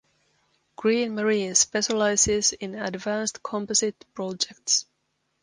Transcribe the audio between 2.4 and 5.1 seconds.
in advanced composite projects.